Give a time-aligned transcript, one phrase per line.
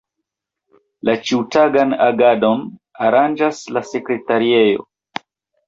[1.09, 2.65] La ĉiutagan agadon
[3.11, 4.91] aranĝas la Sekretariejo.